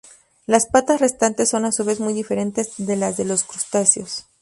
[0.47, 4.25] Las patas restantes son a su vez muy diferentes de las de los crustáceos.